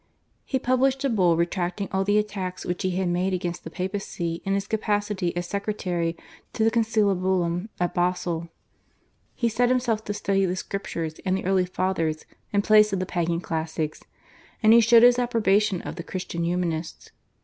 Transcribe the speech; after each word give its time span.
He 0.45 0.57
published 0.57 1.03
a 1.03 1.11
Bull 1.11 1.37
retracting 1.37 1.87
all 1.91 2.03
the 2.03 2.17
attacks 2.17 2.65
which 2.65 2.81
he 2.81 2.89
had 2.95 3.07
made 3.07 3.35
against 3.35 3.63
the 3.63 3.69
Papacy 3.69 4.41
in 4.45 4.55
his 4.55 4.65
capacity 4.65 5.37
as 5.37 5.45
secretary 5.45 6.17
to 6.53 6.63
the 6.63 6.71
/Concilabulum/ 6.71 7.69
at 7.79 7.93
Basle. 7.93 8.49
He 9.35 9.47
set 9.47 9.69
himself 9.69 10.03
to 10.05 10.13
study 10.15 10.43
the 10.47 10.55
Scriptures 10.55 11.19
and 11.23 11.37
the 11.37 11.45
early 11.45 11.65
Fathers 11.67 12.25
in 12.51 12.63
place 12.63 12.91
of 12.91 12.99
the 12.99 13.05
Pagan 13.05 13.41
classics, 13.41 14.01
and 14.63 14.73
he 14.73 14.81
showed 14.81 15.03
his 15.03 15.19
approbation 15.19 15.83
of 15.83 15.97
the 15.97 16.03
Christian 16.03 16.43
Humanists. 16.45 17.11